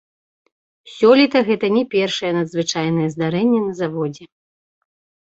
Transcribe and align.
Сёлета 0.93 1.39
гэта 1.49 1.67
не 1.75 1.83
першае 1.95 2.31
надзвычайнае 2.37 3.05
здарэнне 3.15 3.59
на 3.67 3.73
заводзе. 3.81 4.25